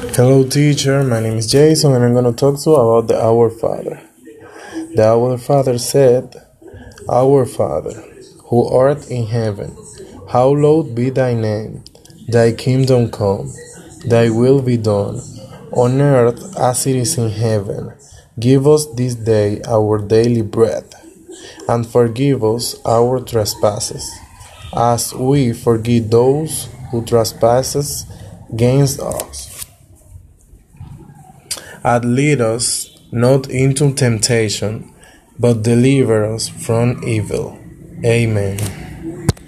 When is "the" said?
3.08-3.22, 4.94-5.04